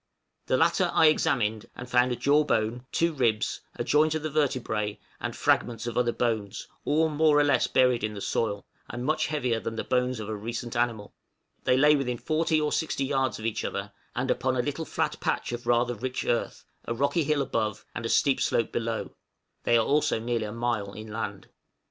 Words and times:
The 0.47 0.57
latter 0.57 0.89
I 0.95 1.09
examined, 1.09 1.67
and 1.75 1.87
found 1.87 2.11
a 2.11 2.15
jaw 2.15 2.43
bone, 2.43 2.87
two 2.91 3.13
ribs, 3.13 3.61
a 3.75 3.83
joint 3.83 4.15
of 4.15 4.23
the 4.23 4.31
vertebræ, 4.31 4.97
and 5.19 5.35
fragments 5.35 5.85
of 5.85 5.95
other 5.95 6.11
bones, 6.11 6.67
all 6.85 7.07
more 7.07 7.37
or 7.39 7.43
less 7.43 7.67
buried 7.67 8.03
in 8.03 8.15
the 8.15 8.19
soil, 8.21 8.65
and 8.89 9.05
much 9.05 9.27
heavier 9.27 9.59
than 9.59 9.75
the 9.75 9.83
bones 9.83 10.19
of 10.19 10.27
a 10.27 10.35
recent 10.35 10.75
animal; 10.75 11.13
they 11.65 11.77
lay 11.77 11.95
within 11.95 12.17
40 12.17 12.59
or 12.59 12.71
60 12.71 13.05
yards 13.05 13.37
of 13.37 13.45
each 13.45 13.63
other, 13.63 13.91
and 14.15 14.31
upon 14.31 14.55
a 14.57 14.63
little 14.63 14.85
flat 14.85 15.19
patch 15.19 15.51
of 15.51 15.67
rather 15.67 15.93
rich 15.93 16.25
earth, 16.25 16.65
a 16.85 16.95
rocky 16.95 17.23
hill 17.23 17.43
above, 17.43 17.85
and 17.93 18.09
steep 18.09 18.41
slope 18.41 18.71
below; 18.71 19.11
they 19.65 19.77
are 19.77 19.85
also 19.85 20.17
nearly 20.17 20.45
a 20.45 20.51
mile 20.51 20.93
inland. 20.93 21.47